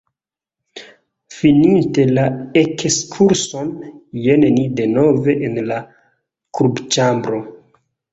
Fininte 1.33 2.05
la 2.17 2.23
ekskurson, 2.61 3.69
jen 4.23 4.45
ni 4.55 4.63
denove 4.79 5.37
en 5.49 5.61
la 5.73 5.77
klubĉambro. 6.61 7.43